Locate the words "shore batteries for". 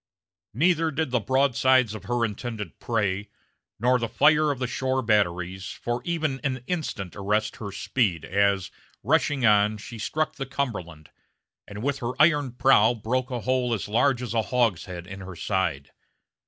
4.65-6.01